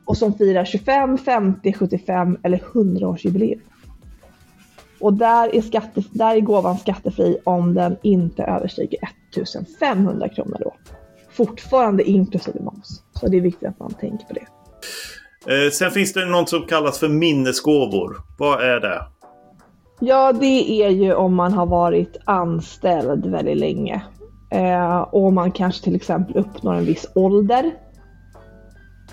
och 0.06 0.18
som 0.18 0.34
firar 0.34 0.66
25, 0.66 1.18
50, 1.18 1.74
75 1.74 2.38
eller 2.44 2.58
100-årsjubileum. 2.58 3.60
Och 5.00 5.14
där 5.14 5.56
är, 5.56 5.62
skatte, 5.62 6.04
där 6.12 6.36
är 6.36 6.40
gåvan 6.40 6.78
skattefri 6.78 7.38
om 7.44 7.74
den 7.74 7.98
inte 8.02 8.44
överstiger 8.44 9.00
1500 9.32 10.30
kronor 10.30 10.58
då. 10.60 10.74
Fortfarande 11.38 12.04
inklusive 12.04 12.60
moms. 12.60 13.04
Så 13.14 13.28
det 13.28 13.38
är 13.38 13.42
viktigt 13.42 13.70
att 13.70 13.80
man 13.80 13.94
tänker 13.94 14.26
på 14.26 14.34
det. 14.34 14.46
Eh, 15.48 15.72
sen 15.72 15.92
finns 15.92 16.14
det 16.14 16.26
något 16.26 16.50
som 16.50 16.62
kallas 16.62 17.00
för 17.00 17.08
minnesgåvor. 17.08 18.18
Vad 18.38 18.64
är 18.64 18.80
det? 18.80 19.02
Ja, 20.00 20.34
det 20.34 20.84
är 20.84 20.90
ju 20.90 21.14
om 21.14 21.36
man 21.36 21.54
har 21.54 21.66
varit 21.66 22.18
anställd 22.26 23.26
väldigt 23.26 23.58
länge. 23.58 24.04
Eh, 24.52 25.00
och 25.00 25.34
man 25.34 25.52
kanske 25.52 25.84
till 25.84 25.96
exempel 25.96 26.38
uppnår 26.38 26.74
en 26.74 26.86
viss 26.86 27.06
ålder. 27.16 27.72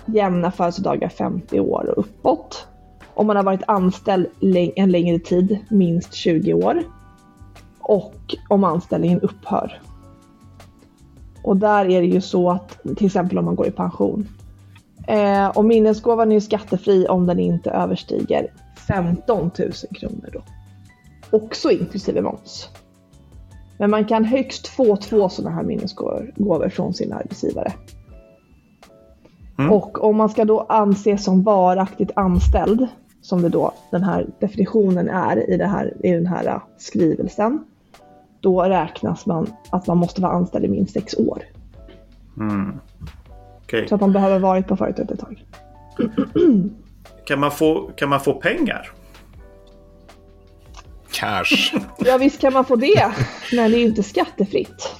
Jämna 0.05 0.51
födelsedagar 0.51 1.09
50 1.09 1.59
år 1.59 1.89
och 1.89 1.97
uppåt. 1.97 2.67
Om 3.13 3.27
man 3.27 3.35
har 3.35 3.43
varit 3.43 3.63
anställd 3.67 4.27
en 4.75 4.91
längre 4.91 5.19
tid, 5.19 5.57
minst 5.69 6.13
20 6.13 6.53
år. 6.53 6.83
Och 7.79 8.35
om 8.49 8.63
anställningen 8.63 9.21
upphör. 9.21 9.81
Och 11.43 11.57
där 11.57 11.85
är 11.85 12.01
det 12.01 12.07
ju 12.07 12.21
så 12.21 12.49
att 12.49 12.83
till 12.97 13.05
exempel 13.05 13.37
om 13.37 13.45
man 13.45 13.55
går 13.55 13.67
i 13.67 13.71
pension. 13.71 14.27
Eh, 15.07 15.47
och 15.47 15.65
minnesgåvan 15.65 16.31
är 16.31 16.35
ju 16.35 16.41
skattefri 16.41 17.07
om 17.07 17.25
den 17.25 17.39
inte 17.39 17.71
överstiger 17.71 18.51
15 18.87 19.51
000 19.59 19.71
kronor 19.71 20.29
då. 20.33 20.41
Också 21.37 21.71
inklusive 21.71 22.21
moms. 22.21 22.69
Men 23.77 23.89
man 23.89 24.05
kan 24.05 24.25
högst 24.25 24.67
få 24.67 24.95
två 24.95 25.29
sådana 25.29 25.55
här 25.55 25.63
minnesgåvor 25.63 26.69
från 26.69 26.93
sin 26.93 27.13
arbetsgivare. 27.13 27.73
Mm. 29.59 29.71
Och 29.71 30.03
om 30.03 30.17
man 30.17 30.29
ska 30.29 30.45
då 30.45 30.59
anses 30.59 31.23
som 31.23 31.43
varaktigt 31.43 32.11
anställd, 32.15 32.87
som 33.21 33.41
det 33.41 33.49
då 33.49 33.71
den 33.91 34.03
här 34.03 34.27
definitionen 34.39 35.09
är 35.09 35.49
i, 35.49 35.63
här, 35.63 35.93
i 36.05 36.11
den 36.11 36.27
här 36.27 36.61
skrivelsen, 36.77 37.59
då 38.43 38.61
räknas 38.61 39.25
man 39.25 39.53
att 39.69 39.87
man 39.87 39.97
måste 39.97 40.21
vara 40.21 40.31
anställd 40.31 40.65
i 40.65 40.67
minst 40.67 40.93
sex 40.93 41.13
år. 41.13 41.43
Mm. 42.37 42.79
Okay. 43.63 43.87
Så 43.87 43.95
att 43.95 44.01
man 44.01 44.13
behöver 44.13 44.39
varit 44.39 44.67
på 44.67 44.77
företaget 44.77 45.11
ett 45.11 45.19
tag. 45.19 45.45
kan, 47.25 47.39
man 47.39 47.51
få, 47.51 47.91
kan 47.95 48.09
man 48.09 48.19
få 48.19 48.33
pengar? 48.33 48.91
Cash. 51.11 51.75
ja 51.97 52.17
visst 52.17 52.41
kan 52.41 52.53
man 52.53 52.65
få 52.65 52.75
det, 52.75 53.11
men 53.51 53.71
det 53.71 53.77
är 53.77 53.79
ju 53.79 53.85
inte 53.85 54.03
skattefritt. 54.03 54.95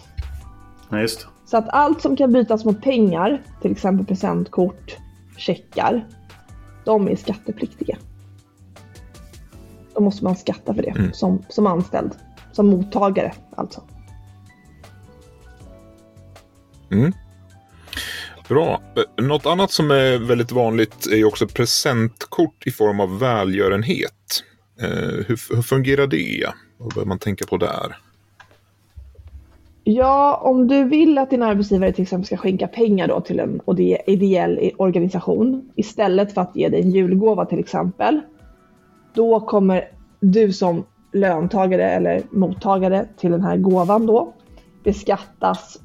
Nej, 0.90 1.02
just 1.02 1.20
det. 1.20 1.26
Så 1.46 1.58
att 1.58 1.70
allt 1.70 2.02
som 2.02 2.16
kan 2.16 2.34
bytas 2.34 2.66
mot 2.66 2.82
pengar, 2.82 3.42
till 3.62 3.72
exempel 3.72 4.06
presentkort, 4.06 4.98
checkar, 5.38 6.08
de 6.86 7.08
är 7.08 7.16
skattepliktiga. 7.16 7.98
Då 9.94 10.02
måste 10.02 10.24
man 10.24 10.36
skatta 10.36 10.74
för 10.74 10.82
det 10.82 10.90
mm. 10.90 11.14
som, 11.14 11.44
som 11.50 11.68
anställd. 11.68 12.12
Som 12.54 12.68
mottagare 12.68 13.34
alltså. 13.56 13.82
Mm. 16.92 17.14
Bra. 18.50 18.82
Något 19.18 19.46
annat 19.46 19.72
som 19.72 19.92
är 19.92 20.18
väldigt 20.18 20.52
vanligt 20.52 21.08
är 21.08 21.26
också 21.26 21.48
presentkort 21.48 22.68
i 22.68 22.72
form 22.72 23.00
av 23.00 23.20
välgörenhet. 23.20 24.44
Eh, 24.82 25.26
hur, 25.28 25.56
hur 25.56 25.62
fungerar 25.62 26.08
det? 26.08 26.48
Vad 26.78 26.94
bör 26.94 27.06
man 27.06 27.20
tänka 27.20 27.46
på 27.46 27.58
där? 27.58 27.98
Ja, 29.84 30.42
om 30.44 30.68
du 30.68 30.84
vill 30.84 31.18
att 31.18 31.30
din 31.30 31.44
arbetsgivare 31.44 31.94
till 31.94 32.02
exempel 32.02 32.26
ska 32.26 32.38
skänka 32.38 32.68
pengar 32.68 33.08
då 33.08 33.22
till 33.22 33.40
en 33.40 33.62
ideell 34.08 34.72
organisation 34.78 35.72
istället 35.76 36.34
för 36.34 36.42
att 36.42 36.56
ge 36.56 36.70
dig 36.70 36.82
en 36.82 36.92
julgåva 36.92 37.46
till 37.46 37.60
exempel. 37.60 38.22
Då 39.14 39.40
kommer 39.40 39.88
du 40.20 40.54
som 40.54 40.86
löntagare 41.14 41.92
eller 41.92 42.22
mottagare 42.32 43.06
till 43.18 43.32
den 43.32 43.42
här 43.42 43.58
gåvan 43.58 44.06
då 44.06 44.34
beskattas 44.84 45.80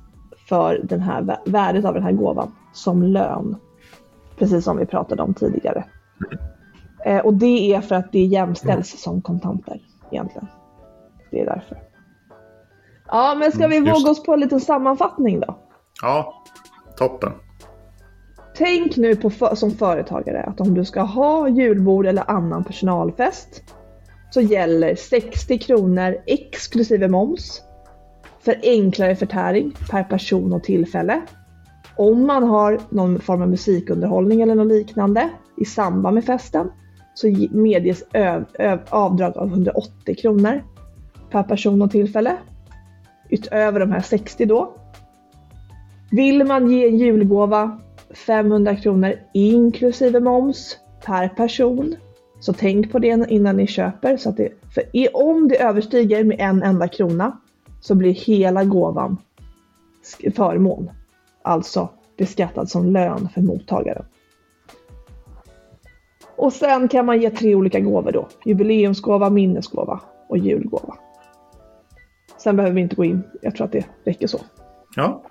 för 0.49 0.81
den 0.85 1.01
här 1.01 1.39
värdet 1.45 1.85
av 1.85 1.95
den 1.95 2.03
här 2.03 2.13
gåvan 2.13 2.55
som 2.73 3.03
lön. 3.03 3.57
Precis 4.39 4.65
som 4.65 4.77
vi 4.77 4.87
pratade 4.87 5.23
om 5.23 5.35
tidigare. 5.35 5.85
Eh, 7.05 7.19
och 7.19 7.35
det 7.35 7.75
är 7.75 7.81
för 7.81 7.95
att 7.95 8.13
det 8.13 8.25
jämställs 8.25 8.93
mm. 8.93 8.99
som 8.99 9.23
kontanter 9.23 9.81
egentligen. 10.11 10.49
Det 11.31 11.41
är 11.41 11.47
därför. 11.47 11.79
Ja, 13.07 13.37
men 13.39 13.53
ska 13.53 13.67
vi 13.67 13.77
mm, 13.77 13.93
våga 13.93 14.11
oss 14.11 14.23
på 14.23 14.33
en 14.33 14.41
liten 14.41 14.61
sammanfattning 14.61 15.41
då? 15.41 15.59
Ja, 16.03 16.35
toppen. 16.97 17.33
Tänk 18.57 18.97
nu 18.97 19.17
på 19.17 19.31
för, 19.31 19.55
som 19.55 19.71
företagare 19.71 20.43
att 20.43 20.61
om 20.61 20.75
du 20.75 20.85
ska 20.85 21.01
ha 21.01 21.49
julbord 21.49 22.07
eller 22.07 22.31
annan 22.31 22.65
personalfest 22.65 23.63
så 24.31 24.41
gäller 24.41 24.95
60 24.95 25.59
kronor 25.59 26.17
exklusive 26.27 27.09
moms 27.09 27.63
för 28.41 28.61
enklare 28.63 29.17
förtäring 29.17 29.73
per 29.91 30.05
person 30.05 30.53
och 30.53 30.65
tillfälle. 30.65 31.23
Om 31.97 32.27
man 32.27 32.43
har 32.43 32.81
någon 32.89 33.21
form 33.21 33.43
av 33.43 33.49
musikunderhållning 33.49 34.41
eller 34.41 34.55
något 34.55 34.67
liknande 34.67 35.31
i 35.57 35.65
samband 35.65 36.15
med 36.15 36.25
festen 36.25 36.71
så 37.15 37.49
medges 37.51 38.05
avdrag 38.89 39.37
av 39.37 39.49
180 39.49 40.15
kronor 40.19 40.63
per 41.31 41.43
person 41.43 41.83
och 41.83 41.91
tillfälle. 41.91 42.37
Utöver 43.31 43.81
de 43.81 43.93
här 43.93 44.01
60 44.01 44.47
då. 44.47 44.75
Vill 46.11 46.45
man 46.45 46.71
ge 46.71 46.89
en 46.89 46.99
julgåva 46.99 47.81
500 48.27 48.77
kronor 48.77 49.15
inklusive 49.35 50.21
moms 50.21 50.77
per 51.05 51.29
person. 51.29 51.97
Så 52.41 52.53
tänk 52.53 52.93
på 52.93 52.99
det 52.99 53.27
innan 53.29 53.57
ni 53.57 53.67
köper. 53.67 54.17
Så 54.17 54.29
att 54.29 54.37
det, 54.37 54.53
för 54.75 54.85
om 55.13 55.49
det 55.49 55.63
överstiger 55.63 56.25
med 56.25 56.37
en 56.41 56.63
enda 56.63 56.89
krona 56.89 57.39
så 57.81 57.95
blir 57.95 58.13
hela 58.13 58.65
gåvan 58.65 59.17
förmån. 60.35 60.91
Alltså 61.43 61.89
beskattad 62.17 62.71
som 62.71 62.87
lön 62.87 63.29
för 63.35 63.41
mottagaren. 63.41 64.05
Och 66.37 66.53
sen 66.53 66.89
kan 66.89 67.07
man 67.07 67.21
ge 67.21 67.31
tre 67.31 67.55
olika 67.55 67.81
gåvor 67.81 68.13
då. 68.13 68.29
Jubileumsgåva, 68.45 69.31
minnesgåva 69.31 70.01
och 70.29 70.39
julgåva. 70.39 70.95
Sen 72.39 72.57
behöver 72.57 72.75
vi 72.75 72.81
inte 72.81 72.97
gå 72.97 73.05
in. 73.05 73.23
Jag 73.43 73.57
tror 73.57 73.65
att 73.65 73.73
det 73.73 73.87
räcker 74.05 74.27
så. 74.27 74.41
Ja. 74.97 75.23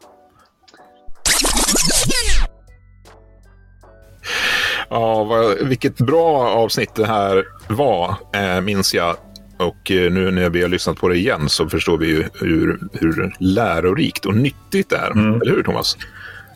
Ja, 4.90 5.24
vad, 5.24 5.68
vilket 5.68 5.98
bra 5.98 6.50
avsnitt 6.50 6.96
det 6.96 7.06
här 7.08 7.46
var, 7.68 8.16
äh, 8.34 8.62
minns 8.62 8.94
jag. 8.94 9.16
Och 9.58 9.92
eh, 9.92 10.12
nu 10.12 10.32
när 10.32 10.50
vi 10.50 10.62
har 10.62 10.70
lyssnat 10.70 10.98
på 10.98 11.08
det 11.08 11.18
igen 11.18 11.50
så 11.50 11.70
förstår 11.70 11.98
vi 11.98 12.08
ju 12.08 12.24
hur, 12.34 12.80
hur 12.94 13.36
lärorikt 13.40 14.26
och 14.26 14.36
nyttigt 14.36 14.90
det 14.90 14.98
är. 14.98 15.12
Mm. 15.12 15.42
Eller 15.42 15.52
hur, 15.52 15.64
Thomas? 15.64 15.98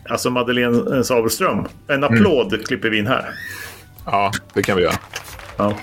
Alltså 0.10 0.30
Madeleine 0.30 1.04
Sabelström. 1.04 1.66
En 1.88 2.04
applåd 2.04 2.54
mm. 2.54 2.66
klipper 2.66 2.90
vi 2.90 2.98
in 2.98 3.08
här. 3.08 3.30
Ja, 4.06 4.32
det 4.54 4.64
kan 4.64 4.78
vi 4.78 4.84
göra. 4.84 4.96
Ja. 5.58 5.74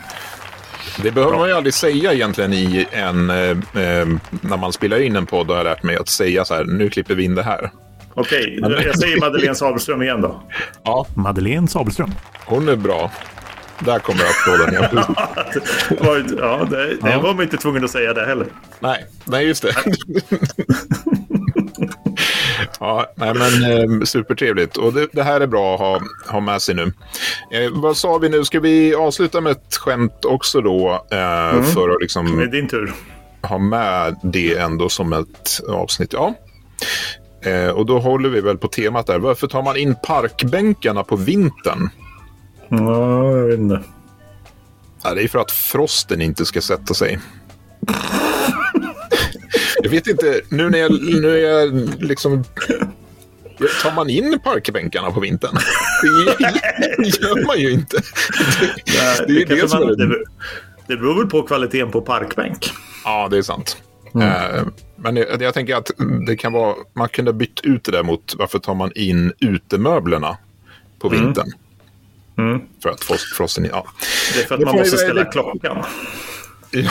Det 1.02 1.11
behöver 1.11 1.33
Bra. 1.33 1.38
man 1.38 1.49
ju 1.49 1.55
aldrig 1.55 1.75
säga 1.75 2.12
egentligen 2.12 2.52
i 2.52 2.87
en, 2.90 3.31
eh, 3.31 3.50
eh, 3.50 4.07
när 4.40 4.57
man 4.57 4.73
spelar 4.73 5.00
in 5.00 5.17
en 5.17 5.26
podd 5.26 5.49
har 5.49 5.57
jag 5.57 5.64
lärt 5.64 5.83
mig 5.83 5.97
att 5.97 6.09
säga 6.09 6.45
så 6.45 6.55
här, 6.55 6.64
nu 6.64 6.90
klipper 6.90 7.14
vi 7.14 7.25
in 7.25 7.35
det 7.35 7.43
här. 7.43 7.71
Okej, 8.15 8.59
okay, 8.62 8.85
jag 8.87 8.99
säger 8.99 9.21
Madeleine 9.21 9.55
Sabelström 9.55 10.03
igen 10.03 10.21
då. 10.21 10.43
Ja. 10.85 11.07
Madeleine 11.15 11.69
Sabelström. 11.69 12.11
Hon 12.47 12.69
är 12.69 12.77
bra. 12.77 13.11
där 13.79 13.99
kommer 13.99 14.21
applåden. 14.25 14.88
Ja, 15.07 15.15
Det 15.91 16.00
var, 16.05 16.17
ju- 16.17 16.37
ja, 16.38 16.67
det, 16.71 16.87
det 16.87 17.11
Ja. 17.11 17.21
var 17.21 17.35
man 17.35 17.43
inte 17.43 17.57
tvungen 17.57 17.85
att 17.85 17.91
säga 17.91 18.12
det 18.15 18.27
heller. 18.27 18.47
nej, 18.81 19.07
nej, 19.25 19.47
just 19.47 19.62
det. 19.62 19.73
ja, 22.81 23.12
nej, 23.17 23.33
men 23.35 23.73
eh, 23.73 24.05
supertrevligt. 24.05 24.77
Och 24.77 24.93
det, 24.93 25.09
det 25.12 25.23
här 25.23 25.41
är 25.41 25.47
bra 25.47 25.75
att 25.75 25.81
ha, 25.81 26.00
ha 26.33 26.41
med 26.41 26.62
sig 26.62 26.75
nu. 26.75 26.93
Eh, 27.53 27.71
vad 27.73 27.97
sa 27.97 28.19
vi 28.19 28.29
nu? 28.29 28.45
Ska 28.45 28.61
vi 28.61 28.95
avsluta 28.95 29.41
med 29.41 29.53
ett 29.53 29.77
skämt 29.77 30.25
också 30.25 30.61
då? 30.61 30.91
Eh, 31.11 31.62
För 31.62 31.88
att 31.91 32.00
liksom 32.00 32.37
Det 32.38 32.43
är 32.45 32.47
din 32.47 32.69
tur. 32.69 32.93
ha 33.43 33.59
med 33.59 34.17
det 34.23 34.57
ändå 34.59 34.88
som 34.88 35.12
ett 35.12 35.61
avsnitt. 35.69 36.12
Ja. 36.12 36.35
Eh, 37.42 37.68
och 37.68 37.87
då 37.87 37.99
håller 37.99 38.28
vi 38.28 38.40
väl 38.40 38.59
på 38.59 38.68
temat 38.68 39.07
där. 39.07 39.18
Varför 39.18 39.47
tar 39.47 39.62
man 39.62 39.76
in 39.76 39.95
parkbänkarna 40.02 41.04
på 41.04 41.16
vintern? 41.16 41.88
Ja, 42.68 43.37
jag 43.37 43.47
vet 43.47 43.59
inte. 43.59 43.83
Ja, 45.02 45.14
det 45.14 45.23
är 45.23 45.28
för 45.28 45.38
att 45.38 45.50
frosten 45.50 46.21
inte 46.21 46.45
ska 46.45 46.61
sätta 46.61 46.95
sig. 46.95 47.18
jag 49.83 49.90
vet 49.90 50.07
inte, 50.07 50.40
nu 50.49 50.71
när 50.71 50.78
jag, 50.78 50.92
nu 51.21 51.45
är 51.45 51.50
jag 51.50 51.73
liksom... 52.02 52.45
Tar 53.83 53.92
man 53.95 54.11
in 54.11 54.38
parkbänkarna 54.45 55.11
på 55.11 55.21
vintern? 55.21 55.57
Det 56.99 57.23
gör 57.23 57.47
man 57.47 57.59
ju 57.59 57.71
inte. 57.71 57.97
Det, 57.97 59.26
det 59.26 59.42
är 59.42 59.47
det 59.47 59.68
som 59.68 59.83
är 59.83 59.97
det, 59.97 60.25
det 60.87 60.97
beror 60.97 61.18
väl 61.18 61.26
på 61.26 61.42
kvaliteten 61.42 61.90
på 61.90 62.00
parkbänk. 62.00 62.71
Ja, 63.04 63.28
det 63.30 63.38
är 63.38 63.42
sant. 63.42 63.76
Eh, 64.15 64.65
men 64.97 65.17
jag, 65.17 65.43
jag 65.43 65.55
tänker 65.55 65.77
att 65.77 65.91
det 66.27 66.37
kan 66.37 66.53
vara, 66.53 66.75
man 66.95 67.09
kunde 67.09 67.31
ha 67.31 67.37
bytt 67.37 67.61
ut 67.61 67.85
det 67.85 67.93
där 67.93 68.03
mot 68.03 68.35
varför 68.38 68.59
tar 68.59 68.75
man 68.75 68.93
in 68.95 69.33
utemöblerna 69.41 70.37
på 70.99 71.09
vintern? 71.09 71.53
Mm. 72.38 72.61
För 72.83 72.91
att 72.91 73.00
frost, 73.05 73.37
frosten... 73.37 73.65
Ja. 73.65 73.87
Det 74.35 74.41
är 74.41 74.45
för 74.47 74.55
att 74.55 74.61
Det 74.61 74.67
man 74.67 74.77
måste 74.77 74.97
ställa 74.97 75.15
välja- 75.15 75.31
klockan. 75.33 75.85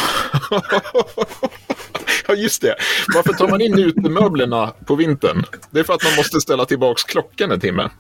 ja, 2.28 2.34
just 2.34 2.62
det. 2.62 2.76
Varför 3.16 3.34
tar 3.34 3.48
man 3.48 3.62
in 3.62 3.80
utemöblerna 3.80 4.74
på 4.86 4.96
vintern? 4.96 5.44
Det 5.72 5.80
är 5.80 5.84
för 5.84 5.94
att 5.94 6.04
man 6.04 6.16
måste 6.16 6.42
ställa 6.42 6.66
tillbaka 6.66 7.02
klockan 7.08 7.52
en 7.52 7.60
timme. 7.60 7.90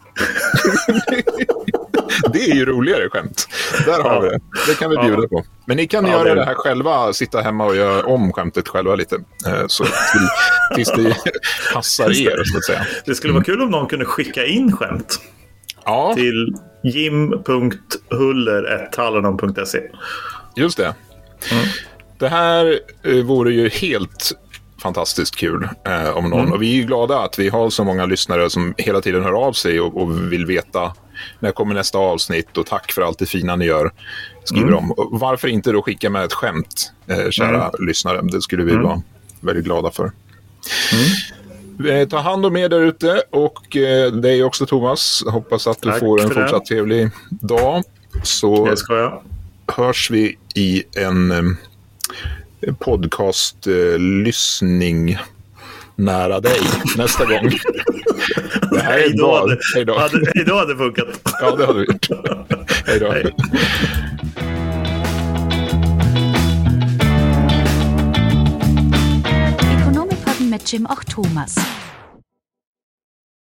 det 2.33 2.39
är 2.51 2.55
ju 2.55 2.65
roligare 2.65 3.09
skämt. 3.09 3.47
Där 3.85 4.03
har 4.03 4.21
vi 4.21 4.29
det. 4.29 4.39
Det 4.67 4.79
kan 4.79 4.89
vi 4.89 4.97
bjuda 4.97 5.27
på. 5.27 5.43
Men 5.65 5.77
ni 5.77 5.87
kan 5.87 6.05
Ja, 6.05 6.11
göra 6.11 6.23
det- 6.23 6.35
det 6.35 6.45
här 6.45 6.53
själva, 6.53 7.13
sitta 7.13 7.41
hemma 7.41 7.65
och 7.65 7.75
göra 7.75 8.05
om 8.05 8.33
skämtet 8.33 8.67
själva 8.67 8.95
lite. 8.95 9.15
Eh, 9.47 9.63
Så 9.67 9.83
till, 9.83 9.91
tills 10.75 10.91
det 10.91 11.15
passar 11.73 12.21
er, 12.21 12.41
så 12.45 12.57
att 12.57 12.65
säga. 12.65 12.85
Det 13.05 13.15
skulle 13.15 13.33
vara 13.33 13.43
kul 13.43 13.61
om 13.61 13.69
någon 13.71 13.87
kunde 13.87 14.05
skicka 14.05 14.45
in 14.45 14.71
skämt 14.77 15.19
Ja, 15.85 16.13
till 16.15 16.53
jim.huller.hallonon.se. 16.83 19.81
just 20.55 20.77
det. 20.77 20.95
Det 22.19 22.27
här 22.29 22.79
eh, 23.03 23.15
vore 23.25 23.53
ju 23.53 23.69
helt 23.69 24.31
fantastiskt 24.83 25.35
kul 25.35 25.69
eh, 25.87 26.09
om 26.17 26.29
någon. 26.29 26.53
Och 26.53 26.61
vi 26.61 26.71
är 26.71 26.75
ju 26.75 26.83
glada 26.83 27.19
att 27.19 27.39
vi 27.39 27.49
har 27.49 27.69
så 27.69 27.83
många 27.83 28.05
lyssnare 28.05 28.49
som 28.49 28.73
hela 28.77 29.01
tiden 29.01 29.23
hör 29.23 29.33
av 29.47 29.53
sig 29.53 29.79
och, 29.81 30.01
och 30.01 30.31
vill 30.33 30.45
veta 30.45 30.93
när 31.39 31.51
kommer 31.51 31.75
nästa 31.75 31.97
avsnitt 31.97 32.57
och 32.57 32.65
tack 32.65 32.91
för 32.91 33.01
allt 33.01 33.19
det 33.19 33.25
fina 33.25 33.55
ni 33.55 33.65
gör. 33.65 33.91
Skriver 34.43 34.71
de. 34.71 34.91
Och 34.91 35.19
varför 35.19 35.47
inte 35.47 35.71
då 35.71 35.81
skicka 35.81 36.09
med 36.09 36.23
ett 36.23 36.33
skämt, 36.33 36.91
eh, 37.07 37.29
kära 37.29 37.71
lyssnare? 37.79 38.21
Det 38.21 38.41
skulle 38.41 38.63
vi 38.63 38.75
vara 38.75 39.01
väldigt 39.41 39.65
glada 39.65 39.91
för. 39.91 40.11
Eh, 41.89 42.07
Ta 42.07 42.17
hand 42.19 42.45
om 42.45 42.57
er 42.57 42.69
där 42.69 42.81
ute 42.81 43.21
och 43.29 43.77
eh, 43.77 44.11
dig 44.11 44.43
också 44.43 44.65
Thomas. 44.65 45.23
Hoppas 45.27 45.67
att 45.67 45.81
du 45.81 45.89
Tack 45.89 45.99
får 45.99 46.21
en 46.21 46.27
för 46.27 46.35
det. 46.35 46.41
fortsatt 46.41 46.65
trevlig 46.65 47.09
dag. 47.29 47.83
Så 48.23 48.65
Det 48.69 48.77
ska 48.77 48.97
jag. 48.97 49.21
hörs 49.67 50.11
vi 50.11 50.37
i 50.55 50.83
en 50.97 51.31
eh, 51.31 51.41
podcast-lyssning 52.79 55.17
nära 55.95 56.39
dig 56.39 56.59
nästa 56.97 57.25
gång. 57.25 57.49
Hej 58.83 59.13
då 59.17 59.35
hade, 59.37 59.57
Hej 59.75 59.85
då. 59.85 59.97
hade, 59.99 60.53
hade 60.55 60.75
funkat. 60.75 61.07
Ja, 61.41 61.55
det 61.55 61.65
har 61.65 61.73
du 61.73 61.85
gjort. 61.85 62.07
Hej 62.85 62.99
då. 62.99 63.11
Hej. 63.11 63.33
Ökonomipodden 69.79 70.49
mit 70.49 70.73
Jim 70.73 70.85
och 70.85 71.05
Thomas. 71.05 71.55